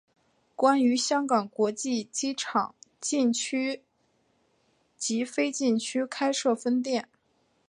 [0.57, 3.83] 并于香港国际机场禁区
[4.97, 7.07] 及非禁区开设分店。